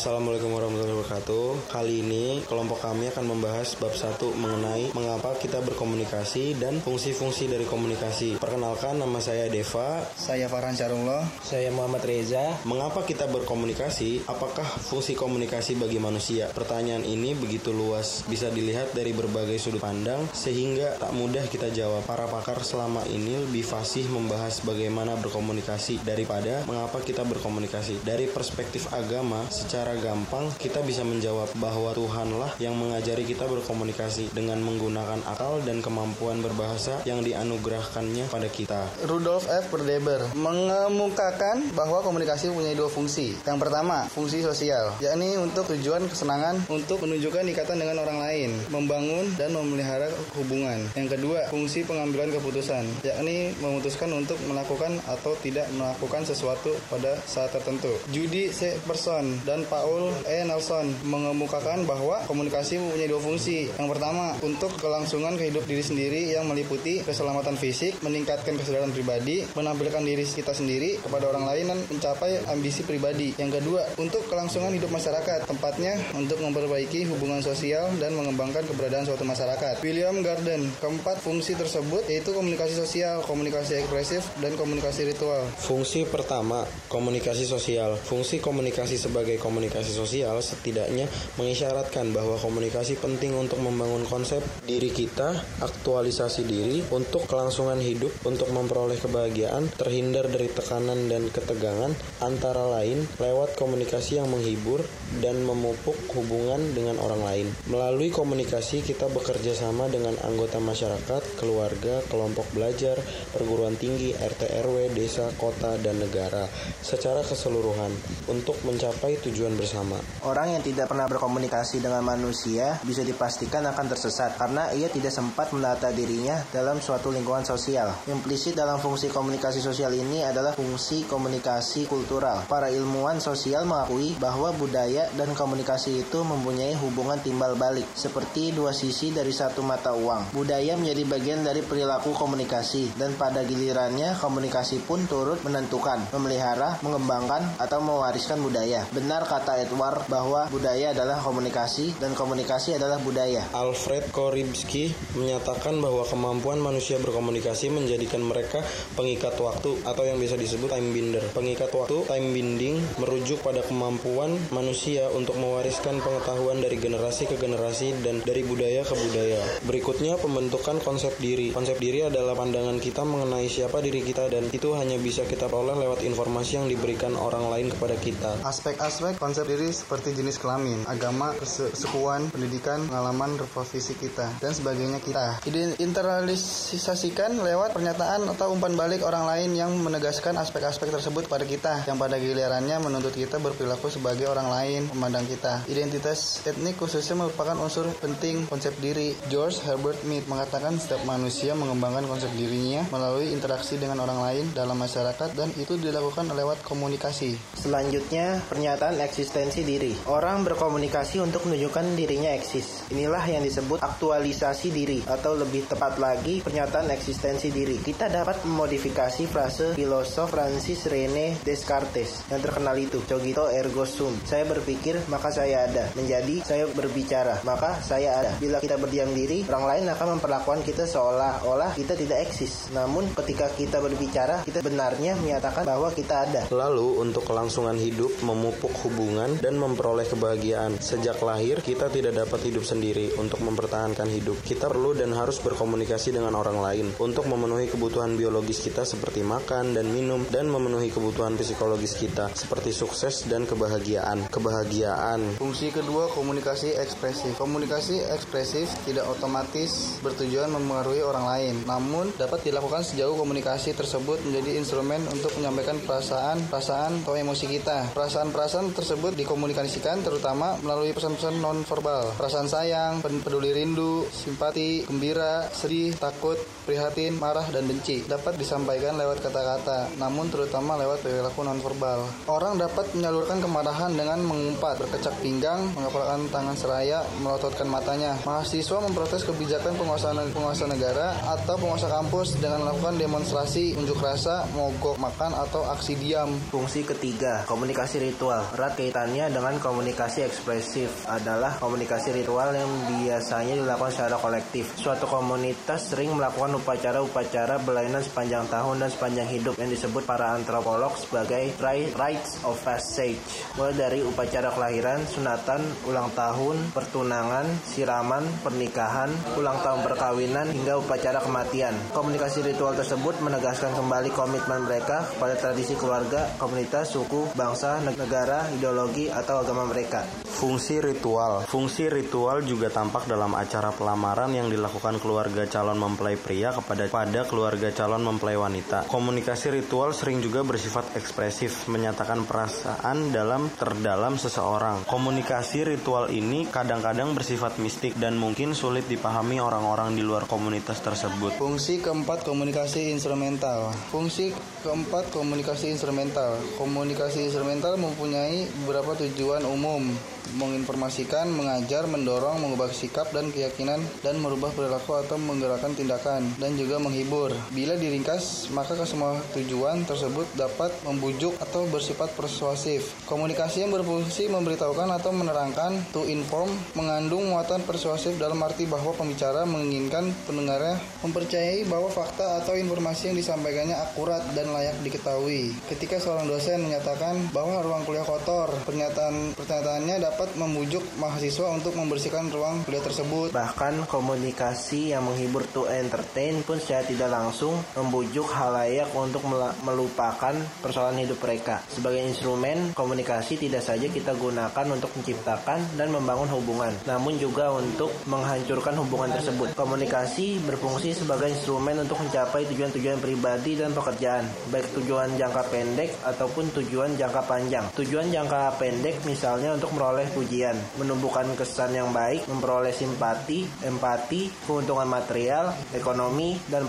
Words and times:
Assalamualaikum 0.00 0.56
warahmatullahi 0.56 0.96
wabarakatuh. 0.96 1.76
Kali 1.76 2.00
ini 2.00 2.40
kelompok 2.48 2.88
kami 2.88 3.12
akan 3.12 3.36
membahas 3.36 3.76
bab 3.76 3.92
1 3.92 4.32
mengenai 4.32 4.96
mengapa 4.96 5.36
kita 5.36 5.60
berkomunikasi 5.60 6.56
dan 6.56 6.80
fungsi-fungsi 6.80 7.52
dari 7.52 7.68
komunikasi. 7.68 8.40
Perkenalkan 8.40 8.96
nama 8.96 9.20
saya 9.20 9.52
Deva. 9.52 10.00
Saya 10.16 10.48
Farhan 10.48 10.72
Syarullah. 10.72 11.28
Saya 11.44 11.68
Muhammad 11.68 12.00
Reza. 12.08 12.40
Mengapa 12.64 13.04
kita 13.04 13.28
berkomunikasi? 13.28 14.24
Apakah 14.24 14.64
fungsi 14.64 15.12
komunikasi 15.12 15.76
bagi 15.76 16.00
manusia? 16.00 16.48
Pertanyaan 16.48 17.04
ini 17.04 17.36
begitu 17.36 17.68
luas, 17.68 18.24
bisa 18.24 18.48
dilihat 18.48 18.96
dari 18.96 19.12
berbagai 19.12 19.60
sudut 19.60 19.84
pandang 19.84 20.24
sehingga 20.32 20.96
tak 20.96 21.12
mudah 21.12 21.44
kita 21.52 21.68
jawab. 21.76 22.08
Para 22.08 22.24
pakar 22.24 22.64
selama 22.64 23.04
ini 23.12 23.36
lebih 23.36 23.68
fasih 23.68 24.08
membahas 24.08 24.64
bagaimana 24.64 25.20
berkomunikasi 25.20 26.00
daripada 26.08 26.64
mengapa 26.64 27.04
kita 27.04 27.20
berkomunikasi. 27.20 28.00
Dari 28.00 28.32
perspektif 28.32 28.88
agama, 28.96 29.44
secara 29.52 29.89
gampang 29.96 30.50
kita 30.58 30.82
bisa 30.82 31.06
menjawab 31.06 31.46
bahwa 31.62 31.94
Tuhanlah 31.94 32.58
yang 32.58 32.74
mengajari 32.74 33.22
kita 33.22 33.46
berkomunikasi 33.46 34.34
dengan 34.34 34.58
menggunakan 34.58 35.22
akal 35.30 35.62
dan 35.62 35.78
kemampuan 35.78 36.42
berbahasa 36.42 36.98
yang 37.06 37.22
dianugerahkannya 37.22 38.26
pada 38.26 38.48
kita. 38.50 38.90
Rudolf 39.06 39.46
F. 39.46 39.70
Verdeber 39.70 40.26
mengemukakan 40.34 41.70
bahwa 41.78 42.02
komunikasi 42.02 42.50
punya 42.50 42.74
dua 42.74 42.90
fungsi. 42.90 43.38
Yang 43.46 43.58
pertama, 43.62 44.10
fungsi 44.10 44.42
sosial, 44.42 44.98
yakni 44.98 45.38
untuk 45.38 45.70
tujuan 45.70 46.10
kesenangan 46.10 46.66
untuk 46.66 47.06
menunjukkan 47.06 47.46
ikatan 47.54 47.78
dengan 47.78 48.02
orang 48.02 48.18
lain, 48.18 48.50
membangun 48.74 49.30
dan 49.38 49.54
memelihara 49.54 50.10
hubungan. 50.34 50.82
Yang 50.98 51.14
kedua, 51.16 51.46
fungsi 51.54 51.86
pengambilan 51.86 52.34
keputusan, 52.34 52.82
yakni 53.06 53.54
memutuskan 53.62 54.10
untuk 54.10 54.36
melakukan 54.50 54.98
atau 55.06 55.38
tidak 55.38 55.70
melakukan 55.78 56.26
sesuatu 56.26 56.74
pada 56.90 57.14
saat 57.22 57.54
tertentu. 57.54 57.94
Judy 58.10 58.50
C. 58.50 58.74
Person 58.82 59.38
dan 59.46 59.60
dan 59.60 59.68
Paul 59.80 60.12
E. 60.28 60.44
Nelson 60.44 60.92
mengemukakan 61.08 61.88
bahwa 61.88 62.20
komunikasi 62.28 62.76
mempunyai 62.76 63.08
dua 63.08 63.16
fungsi. 63.24 63.72
Yang 63.80 63.96
pertama, 63.96 64.36
untuk 64.44 64.76
kelangsungan 64.76 65.40
kehidup 65.40 65.64
diri 65.64 65.80
sendiri 65.80 66.20
yang 66.36 66.44
meliputi 66.44 67.00
keselamatan 67.00 67.56
fisik, 67.56 67.96
meningkatkan 68.04 68.60
kesadaran 68.60 68.92
pribadi, 68.92 69.48
menampilkan 69.56 70.04
diri 70.04 70.28
kita 70.28 70.52
sendiri 70.52 71.00
kepada 71.00 71.32
orang 71.32 71.48
lain 71.48 71.64
dan 71.72 71.78
mencapai 71.88 72.44
ambisi 72.52 72.84
pribadi. 72.84 73.32
Yang 73.40 73.64
kedua, 73.64 73.88
untuk 73.96 74.28
kelangsungan 74.28 74.76
hidup 74.76 74.92
masyarakat, 74.92 75.48
tempatnya 75.48 75.96
untuk 76.12 76.44
memperbaiki 76.44 77.08
hubungan 77.08 77.40
sosial 77.40 77.88
dan 77.96 78.12
mengembangkan 78.12 78.68
keberadaan 78.68 79.08
suatu 79.08 79.24
masyarakat. 79.24 79.80
William 79.80 80.20
Garden, 80.20 80.68
keempat 80.76 81.24
fungsi 81.24 81.56
tersebut 81.56 82.04
yaitu 82.12 82.36
komunikasi 82.36 82.76
sosial, 82.76 83.24
komunikasi 83.24 83.80
ekspresif, 83.80 84.28
dan 84.44 84.52
komunikasi 84.60 85.08
ritual. 85.08 85.40
Fungsi 85.56 86.04
pertama, 86.04 86.68
komunikasi 86.92 87.48
sosial. 87.48 87.96
Fungsi 87.96 88.44
komunikasi 88.44 89.00
sebagai 89.00 89.40
komunikasi 89.40 89.59
komunikasi 89.60 89.92
sosial 89.92 90.40
setidaknya 90.40 91.04
mengisyaratkan 91.36 92.16
bahwa 92.16 92.40
komunikasi 92.40 92.96
penting 92.96 93.36
untuk 93.36 93.60
membangun 93.60 94.08
konsep 94.08 94.40
diri 94.64 94.88
kita, 94.88 95.36
aktualisasi 95.60 96.48
diri, 96.48 96.80
untuk 96.88 97.28
kelangsungan 97.28 97.76
hidup, 97.76 98.08
untuk 98.24 98.48
memperoleh 98.56 98.96
kebahagiaan, 98.96 99.68
terhindar 99.76 100.32
dari 100.32 100.48
tekanan 100.48 101.12
dan 101.12 101.28
ketegangan, 101.28 101.92
antara 102.24 102.72
lain 102.80 103.04
lewat 103.20 103.52
komunikasi 103.60 104.16
yang 104.16 104.32
menghibur 104.32 104.80
dan 105.20 105.44
memupuk 105.44 106.00
hubungan 106.16 106.72
dengan 106.72 106.96
orang 107.04 107.20
lain. 107.20 107.46
Melalui 107.68 108.08
komunikasi 108.08 108.80
kita 108.80 109.12
bekerja 109.12 109.52
sama 109.52 109.92
dengan 109.92 110.16
anggota 110.24 110.56
masyarakat, 110.56 111.36
keluarga, 111.36 112.00
kelompok 112.08 112.48
belajar, 112.56 112.96
perguruan 113.36 113.76
tinggi, 113.76 114.16
RT 114.16 114.64
RW, 114.64 114.96
desa, 114.96 115.28
kota, 115.36 115.76
dan 115.84 116.00
negara 116.00 116.48
secara 116.80 117.20
keseluruhan 117.20 117.92
untuk 118.32 118.56
mencapai 118.64 119.18
tujuan 119.26 119.49
bersama. 119.56 119.96
Orang 120.26 120.52
yang 120.52 120.62
tidak 120.62 120.90
pernah 120.90 121.08
berkomunikasi 121.08 121.80
dengan 121.80 122.04
manusia 122.04 122.76
bisa 122.84 123.00
dipastikan 123.00 123.64
akan 123.70 123.86
tersesat 123.88 124.36
karena 124.36 124.68
ia 124.76 124.92
tidak 124.92 125.14
sempat 125.14 125.50
menata 125.56 125.88
dirinya 125.90 126.42
dalam 126.52 126.82
suatu 126.82 127.08
lingkungan 127.08 127.46
sosial. 127.48 127.90
Implisit 128.10 128.58
dalam 128.58 128.76
fungsi 128.76 129.08
komunikasi 129.08 129.64
sosial 129.64 129.96
ini 129.96 130.20
adalah 130.20 130.52
fungsi 130.52 131.08
komunikasi 131.08 131.88
kultural. 131.88 132.44
Para 132.44 132.68
ilmuwan 132.68 133.18
sosial 133.24 133.64
mengakui 133.64 134.12
bahwa 134.20 134.52
budaya 134.52 135.08
dan 135.16 135.32
komunikasi 135.32 136.04
itu 136.04 136.20
mempunyai 136.20 136.76
hubungan 136.76 137.16
timbal 137.24 137.56
balik, 137.56 137.88
seperti 137.96 138.52
dua 138.52 138.76
sisi 138.76 139.08
dari 139.10 139.32
satu 139.32 139.64
mata 139.64 139.96
uang. 139.96 140.36
Budaya 140.36 140.76
menjadi 140.76 141.02
bagian 141.08 141.40
dari 141.40 141.64
perilaku 141.64 142.12
komunikasi, 142.12 142.92
dan 143.00 143.16
pada 143.16 143.40
gilirannya 143.40 144.20
komunikasi 144.20 144.84
pun 144.84 145.08
turut 145.08 145.40
menentukan, 145.40 146.12
memelihara, 146.12 146.76
mengembangkan, 146.84 147.56
atau 147.56 147.80
mewariskan 147.80 148.44
budaya. 148.44 148.84
Benar 148.92 149.24
kata 149.24 149.39
Edward 149.48 150.04
bahwa 150.10 150.50
budaya 150.52 150.92
adalah 150.92 151.20
komunikasi 151.22 151.96
dan 151.96 152.12
komunikasi 152.12 152.76
adalah 152.76 153.00
budaya. 153.00 153.46
Alfred 153.56 154.12
Koribski 154.12 154.92
menyatakan 155.16 155.78
bahwa 155.78 156.04
kemampuan 156.04 156.60
manusia 156.60 157.00
berkomunikasi 157.00 157.72
menjadikan 157.72 158.20
mereka 158.20 158.60
pengikat 158.98 159.36
waktu 159.40 159.80
atau 159.86 160.02
yang 160.04 160.20
bisa 160.20 160.34
disebut 160.36 160.68
time 160.72 160.90
binder. 160.90 161.24
Pengikat 161.32 161.70
waktu, 161.72 162.04
time 162.06 162.28
binding, 162.34 162.76
merujuk 163.00 163.40
pada 163.40 163.62
kemampuan 163.64 164.34
manusia 164.50 165.08
untuk 165.14 165.38
mewariskan 165.38 166.02
pengetahuan 166.02 166.58
dari 166.60 166.76
generasi 166.76 167.30
ke 167.30 167.36
generasi 167.38 167.94
dan 168.02 168.20
dari 168.24 168.42
budaya 168.42 168.82
ke 168.82 168.94
budaya. 168.94 169.40
Berikutnya 169.64 170.18
pembentukan 170.18 170.82
konsep 170.82 171.14
diri. 171.22 171.54
Konsep 171.54 171.78
diri 171.78 172.06
adalah 172.06 172.34
pandangan 172.34 172.80
kita 172.82 173.06
mengenai 173.06 173.46
siapa 173.46 173.78
diri 173.84 174.02
kita 174.02 174.26
dan 174.32 174.48
itu 174.50 174.74
hanya 174.74 174.96
bisa 174.98 175.22
kita 175.26 175.46
peroleh 175.46 175.76
lewat 175.76 176.02
informasi 176.06 176.62
yang 176.62 176.66
diberikan 176.70 177.14
orang 177.14 177.50
lain 177.52 177.68
kepada 177.70 177.96
kita. 178.00 178.30
Aspek-aspek 178.46 179.20
konsep 179.30 179.46
diri 179.46 179.70
seperti 179.70 180.10
jenis 180.18 180.42
kelamin, 180.42 180.82
agama, 180.90 181.30
kesekuan, 181.38 182.26
pendidikan, 182.34 182.82
pengalaman, 182.90 183.38
fisik 183.46 184.02
kita, 184.02 184.26
dan 184.42 184.50
sebagainya 184.50 184.98
kita. 184.98 185.38
Internalisasikan 185.78 187.38
lewat 187.38 187.70
pernyataan 187.70 188.26
atau 188.26 188.50
umpan 188.50 188.74
balik 188.74 189.06
orang 189.06 189.30
lain 189.30 189.54
yang 189.54 189.70
menegaskan 189.78 190.34
aspek-aspek 190.34 190.90
tersebut 190.90 191.30
pada 191.30 191.46
kita, 191.46 191.86
yang 191.86 191.94
pada 191.94 192.18
gilirannya 192.18 192.82
menuntut 192.82 193.14
kita 193.14 193.38
berperilaku 193.38 193.86
sebagai 193.86 194.26
orang 194.26 194.50
lain 194.50 194.80
memandang 194.90 195.30
kita. 195.30 195.62
Identitas 195.70 196.42
etnik 196.42 196.74
khususnya 196.74 197.14
merupakan 197.22 197.54
unsur 197.62 197.86
penting 198.02 198.50
konsep 198.50 198.74
diri. 198.82 199.14
George 199.30 199.62
Herbert 199.62 200.02
Mead 200.10 200.26
mengatakan 200.26 200.74
setiap 200.82 201.06
manusia 201.06 201.54
mengembangkan 201.54 202.10
konsep 202.10 202.34
dirinya 202.34 202.82
melalui 202.90 203.30
interaksi 203.30 203.78
dengan 203.78 204.02
orang 204.02 204.26
lain 204.26 204.44
dalam 204.58 204.74
masyarakat 204.74 205.38
dan 205.38 205.54
itu 205.54 205.78
dilakukan 205.78 206.26
lewat 206.34 206.66
komunikasi. 206.66 207.38
Selanjutnya, 207.54 208.42
pernyataan 208.50 208.98
eksistensi 209.20 209.60
diri. 209.68 209.92
Orang 210.08 210.48
berkomunikasi 210.48 211.20
untuk 211.20 211.44
menunjukkan 211.44 211.92
dirinya 211.92 212.32
eksis. 212.32 212.88
Inilah 212.88 213.20
yang 213.28 213.44
disebut 213.44 213.84
aktualisasi 213.84 214.72
diri 214.72 215.04
atau 215.04 215.36
lebih 215.36 215.68
tepat 215.68 216.00
lagi 216.00 216.40
pernyataan 216.40 216.88
eksistensi 216.88 217.52
diri. 217.52 217.76
Kita 217.84 218.08
dapat 218.08 218.48
memodifikasi 218.48 219.28
frase 219.28 219.76
filosof 219.76 220.32
Francis 220.32 220.88
Rene 220.88 221.36
Descartes 221.44 222.24
yang 222.32 222.40
terkenal 222.40 222.72
itu, 222.80 223.04
cogito 223.04 223.52
ergo 223.52 223.84
sum. 223.84 224.16
Saya 224.24 224.48
berpikir 224.48 224.96
maka 225.12 225.28
saya 225.28 225.68
ada. 225.68 225.84
Menjadi 225.92 226.40
saya 226.40 226.64
berbicara 226.72 227.44
maka 227.44 227.76
saya 227.84 228.24
ada. 228.24 228.32
Bila 228.40 228.56
kita 228.64 228.80
berdiam 228.80 229.12
diri, 229.12 229.44
orang 229.52 229.68
lain 229.68 229.84
akan 229.92 230.16
memperlakukan 230.16 230.64
kita 230.64 230.88
seolah-olah 230.88 231.76
kita 231.76 231.92
tidak 231.92 232.24
eksis. 232.24 232.72
Namun 232.72 233.12
ketika 233.12 233.52
kita 233.52 233.84
berbicara, 233.84 234.48
kita 234.48 234.64
benarnya 234.64 235.12
menyatakan 235.20 235.68
bahwa 235.68 235.92
kita 235.92 236.24
ada. 236.24 236.48
Lalu 236.48 237.04
untuk 237.04 237.28
kelangsungan 237.28 237.76
hidup 237.76 238.16
memupuk 238.24 238.72
hubungan 238.80 239.09
hubungan 239.10 239.42
dan 239.42 239.58
memperoleh 239.58 240.06
kebahagiaan. 240.06 240.78
Sejak 240.78 241.18
lahir, 241.26 241.58
kita 241.66 241.90
tidak 241.90 242.14
dapat 242.14 242.46
hidup 242.46 242.62
sendiri 242.62 243.10
untuk 243.18 243.42
mempertahankan 243.42 244.06
hidup. 244.06 244.38
Kita 244.46 244.70
perlu 244.70 244.94
dan 244.94 245.10
harus 245.18 245.42
berkomunikasi 245.42 246.14
dengan 246.14 246.38
orang 246.38 246.62
lain 246.62 246.86
untuk 247.02 247.26
memenuhi 247.26 247.66
kebutuhan 247.66 248.14
biologis 248.14 248.62
kita 248.62 248.86
seperti 248.86 249.26
makan 249.26 249.74
dan 249.74 249.90
minum 249.90 250.22
dan 250.30 250.46
memenuhi 250.46 250.94
kebutuhan 250.94 251.34
psikologis 251.34 251.98
kita 251.98 252.30
seperti 252.30 252.70
sukses 252.70 253.26
dan 253.26 253.50
kebahagiaan. 253.50 254.30
Kebahagiaan. 254.30 255.42
Fungsi 255.42 255.74
kedua 255.74 256.06
komunikasi 256.14 256.78
ekspresif. 256.78 257.34
Komunikasi 257.34 258.06
ekspresif 258.14 258.70
tidak 258.86 259.10
otomatis 259.10 259.98
bertujuan 260.06 260.54
mempengaruhi 260.54 261.02
orang 261.02 261.26
lain, 261.26 261.54
namun 261.66 262.14
dapat 262.14 262.46
dilakukan 262.46 262.86
sejauh 262.86 263.18
komunikasi 263.18 263.74
tersebut 263.74 264.22
menjadi 264.22 264.62
instrumen 264.62 265.02
untuk 265.10 265.34
menyampaikan 265.34 265.82
perasaan, 265.82 266.46
perasaan 266.46 267.02
atau 267.02 267.18
emosi 267.18 267.50
kita. 267.50 267.90
Perasaan-perasaan 267.90 268.70
tersebut 268.76 268.99
tersebut 269.00 269.16
dikomunikasikan 269.16 270.04
terutama 270.04 270.60
melalui 270.60 270.92
pesan-pesan 270.92 271.40
non-verbal. 271.40 272.20
Perasaan 272.20 272.52
sayang, 272.52 273.00
peduli 273.00 273.56
rindu, 273.56 274.04
simpati, 274.12 274.84
gembira, 274.84 275.48
sedih, 275.48 275.96
takut, 275.96 276.36
prihatin, 276.68 277.16
marah, 277.16 277.48
dan 277.48 277.64
benci 277.64 278.04
dapat 278.04 278.36
disampaikan 278.36 279.00
lewat 279.00 279.24
kata-kata, 279.24 279.96
namun 279.96 280.28
terutama 280.28 280.76
lewat 280.76 281.00
perilaku 281.00 281.40
non-verbal. 281.48 282.28
Orang 282.28 282.60
dapat 282.60 282.92
menyalurkan 282.92 283.40
kemarahan 283.40 283.96
dengan 283.96 284.20
mengumpat, 284.20 284.84
berkecak 284.84 285.16
pinggang, 285.24 285.72
mengepalkan 285.72 286.28
tangan 286.28 286.56
seraya, 286.60 287.00
melototkan 287.24 287.72
matanya. 287.72 288.20
Mahasiswa 288.28 288.84
memprotes 288.84 289.24
kebijakan 289.24 289.80
penguasa, 289.80 290.12
penguasa 290.12 290.68
negara 290.68 291.16
atau 291.24 291.56
penguasa 291.56 291.88
kampus 291.88 292.36
dengan 292.36 292.68
melakukan 292.68 293.00
demonstrasi, 293.00 293.80
unjuk 293.80 293.96
rasa, 294.04 294.44
mogok 294.52 295.00
makan, 295.00 295.32
atau 295.40 295.64
aksi 295.72 295.96
diam. 295.96 296.36
Fungsi 296.52 296.84
ketiga, 296.84 297.48
komunikasi 297.48 297.96
ritual. 297.96 298.44
Erat 298.52 298.89
kaitannya 298.90 299.30
dengan 299.30 299.54
komunikasi 299.62 300.26
ekspresif 300.26 301.06
adalah 301.06 301.54
komunikasi 301.62 302.10
ritual 302.10 302.50
yang 302.50 302.66
biasanya 302.90 303.54
dilakukan 303.62 303.94
secara 303.94 304.18
kolektif. 304.18 304.74
Suatu 304.74 305.06
komunitas 305.06 305.94
sering 305.94 306.10
melakukan 306.18 306.58
upacara-upacara 306.58 307.62
berlainan 307.62 308.02
sepanjang 308.02 308.50
tahun 308.50 308.82
dan 308.82 308.90
sepanjang 308.90 309.30
hidup 309.30 309.54
yang 309.62 309.70
disebut 309.70 310.02
para 310.02 310.34
antropolog 310.34 310.90
sebagai 310.98 311.54
rites 311.94 312.42
of 312.42 312.58
passage. 312.66 313.22
Mulai 313.54 313.78
dari 313.78 314.02
upacara 314.02 314.50
kelahiran, 314.58 315.06
sunatan, 315.06 315.62
ulang 315.86 316.10
tahun, 316.18 316.74
pertunangan, 316.74 317.46
siraman, 317.62 318.26
pernikahan, 318.42 319.14
ulang 319.38 319.62
tahun 319.62 319.86
perkawinan, 319.86 320.50
hingga 320.50 320.82
upacara 320.82 321.22
kematian. 321.22 321.78
Komunikasi 321.94 322.42
ritual 322.42 322.74
tersebut 322.74 323.22
menegaskan 323.22 323.70
kembali 323.70 324.10
komitmen 324.18 324.66
mereka 324.66 325.06
pada 325.22 325.38
tradisi 325.38 325.78
keluarga, 325.78 326.26
komunitas, 326.42 326.90
suku, 326.90 327.30
bangsa, 327.38 327.78
negara, 327.86 328.50
ideologi, 328.50 328.69
atau 329.10 329.36
agama 329.42 329.66
mereka. 329.66 330.06
Fungsi 330.24 330.80
ritual 330.80 331.44
Fungsi 331.50 331.90
ritual 331.90 332.46
juga 332.46 332.72
tampak 332.72 333.04
dalam 333.04 333.36
acara 333.36 333.74
pelamaran 333.74 334.32
yang 334.32 334.48
dilakukan 334.48 335.02
keluarga 335.02 335.44
calon 335.50 335.76
mempelai 335.76 336.16
pria 336.16 336.54
kepada 336.54 336.88
pada 336.88 337.26
keluarga 337.26 337.68
calon 337.74 338.06
mempelai 338.06 338.38
wanita. 338.38 338.88
Komunikasi 338.88 339.50
ritual 339.50 339.92
sering 339.92 340.22
juga 340.24 340.46
bersifat 340.46 340.96
ekspresif, 340.96 341.66
menyatakan 341.66 342.24
perasaan 342.24 343.12
dalam 343.12 343.50
terdalam 343.58 344.16
seseorang. 344.16 344.86
Komunikasi 344.86 345.66
ritual 345.66 346.08
ini 346.14 346.46
kadang-kadang 346.48 347.12
bersifat 347.12 347.58
mistik 347.58 347.98
dan 347.98 348.16
mungkin 348.16 348.54
sulit 348.56 348.86
dipahami 348.86 349.42
orang-orang 349.42 349.98
di 349.98 350.02
luar 350.06 350.24
komunitas 350.24 350.80
tersebut. 350.80 351.36
Fungsi 351.36 351.82
keempat 351.82 352.22
komunikasi 352.22 352.94
instrumental. 352.94 353.74
Fungsi 353.90 354.32
keempat 354.62 355.10
komunikasi 355.12 355.72
instrumental. 355.72 356.38
Komunikasi 356.56 357.26
instrumental 357.26 357.74
mempunyai 357.74 358.46
beberapa 358.62 358.92
tujuan 358.96 359.42
umum 359.48 359.88
menginformasikan, 360.36 361.26
mengajar, 361.32 361.90
mendorong, 361.90 362.38
mengubah 362.38 362.70
sikap 362.70 363.10
dan 363.10 363.34
keyakinan 363.34 363.82
dan 364.04 364.20
merubah 364.22 364.52
perilaku 364.54 364.94
atau 365.00 365.18
menggerakkan 365.18 365.74
tindakan 365.74 366.22
dan 366.38 366.54
juga 366.54 366.78
menghibur. 366.78 367.34
Bila 367.50 367.74
diringkas, 367.74 368.52
maka 368.54 368.78
kesemua 368.78 369.18
tujuan 369.34 369.82
tersebut 369.86 370.26
dapat 370.38 370.70
membujuk 370.86 371.34
atau 371.42 371.66
bersifat 371.66 372.14
persuasif. 372.14 372.94
Komunikasi 373.10 373.66
yang 373.66 373.72
berfungsi 373.74 374.30
memberitahukan 374.30 374.90
atau 375.00 375.10
menerangkan 375.10 375.82
to 375.90 376.06
inform 376.06 376.52
mengandung 376.78 377.26
muatan 377.30 377.62
persuasif 377.66 378.14
dalam 378.20 378.38
arti 378.42 378.66
bahwa 378.70 378.94
pembicara 378.94 379.42
menginginkan 379.46 380.10
pendengarnya 380.26 380.78
mempercayai 381.02 381.66
bahwa 381.66 381.90
fakta 381.90 382.42
atau 382.44 382.54
informasi 382.54 383.10
yang 383.10 383.16
disampaikannya 383.18 383.74
akurat 383.74 384.22
dan 384.36 384.52
layak 384.54 384.78
diketahui. 384.86 385.54
Ketika 385.66 385.98
seorang 385.98 386.30
dosen 386.30 386.62
menyatakan 386.62 387.18
bahwa 387.34 387.62
ruang 387.64 387.82
kuliah 387.82 388.06
kotor, 388.06 388.49
pernyataan 388.66 389.38
pernyataannya 389.38 389.96
dapat 390.02 390.28
membujuk 390.34 390.82
mahasiswa 390.98 391.46
untuk 391.52 391.76
membersihkan 391.76 392.32
ruang 392.32 392.64
kuliah 392.66 392.82
tersebut. 392.82 393.28
Bahkan 393.30 393.86
komunikasi 393.86 394.96
yang 394.96 395.06
menghibur 395.06 395.44
to 395.52 395.68
entertain 395.68 396.40
pun 396.42 396.56
secara 396.58 396.88
tidak 396.88 397.10
langsung 397.12 397.54
membujuk 397.76 398.26
halayak 398.32 398.88
untuk 398.96 399.22
melupakan 399.62 400.34
persoalan 400.64 401.04
hidup 401.04 401.20
mereka. 401.20 401.62
Sebagai 401.68 402.00
instrumen 402.02 402.72
komunikasi 402.72 403.36
tidak 403.36 403.62
saja 403.62 403.86
kita 403.86 404.16
gunakan 404.16 404.66
untuk 404.72 404.90
menciptakan 404.96 405.76
dan 405.76 405.88
membangun 405.92 406.32
hubungan, 406.32 406.72
namun 406.88 407.20
juga 407.20 407.52
untuk 407.52 407.92
menghancurkan 408.08 408.74
hubungan 408.80 409.12
tersebut. 409.12 409.52
Komunikasi 409.54 410.40
berfungsi 410.42 410.96
sebagai 410.96 411.30
instrumen 411.30 411.84
untuk 411.84 412.00
mencapai 412.00 412.48
tujuan-tujuan 412.48 412.98
pribadi 412.98 413.60
dan 413.60 413.76
pekerjaan, 413.76 414.24
baik 414.48 414.72
tujuan 414.80 415.14
jangka 415.20 415.42
pendek 415.52 415.90
ataupun 416.02 416.48
tujuan 416.56 416.96
jangka 416.96 417.22
panjang. 417.28 417.66
Tujuan 417.76 418.08
jangka 418.08 418.39
pendek 418.56 419.04
misalnya 419.04 419.52
untuk 419.52 419.76
meroleh 419.76 420.08
pujian, 420.08 420.56
menumbuhkan 420.80 421.28
kesan 421.36 421.76
yang 421.76 421.92
baik, 421.92 422.24
memperoleh 422.24 422.72
simpati, 422.72 423.44
empati, 423.60 424.32
keuntungan 424.48 424.88
material, 424.88 425.52
ekonomi, 425.76 426.40
dan 426.48 426.64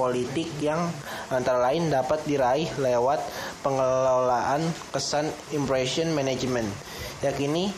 politik 0.00 0.48
yang 0.64 0.88
antara 1.28 1.60
lain 1.68 1.92
dapat 1.92 2.24
diraih 2.24 2.72
lewat 2.80 3.20
pengelolaan 3.60 4.64
kesan 4.88 5.28
impression 5.52 6.08
management. 6.16 6.72
Yakini 7.20 7.68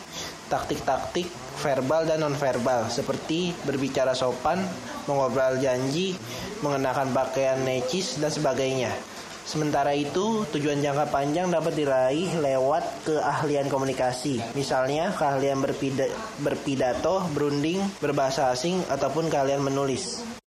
taktik-taktik 0.47 1.27
verbal 1.59 2.07
dan 2.07 2.23
nonverbal 2.23 2.87
seperti 2.87 3.51
berbicara 3.67 4.15
sopan, 4.15 4.63
mengobrol 5.11 5.59
janji, 5.59 6.15
mengenakan 6.63 7.11
pakaian 7.11 7.59
necis 7.67 8.21
dan 8.23 8.31
sebagainya. 8.31 9.12
Sementara 9.43 9.91
itu, 9.91 10.47
tujuan 10.55 10.79
jangka 10.79 11.11
panjang 11.11 11.51
dapat 11.51 11.75
diraih 11.75 12.31
lewat 12.39 13.05
keahlian 13.05 13.67
komunikasi. 13.67 14.39
Misalnya, 14.55 15.11
keahlian 15.11 15.59
berpida 15.59 16.07
berpidato, 16.39 17.27
berunding, 17.35 17.83
berbahasa 17.99 18.55
asing, 18.55 18.79
ataupun 18.87 19.27
keahlian 19.27 19.59
menulis. 19.59 20.33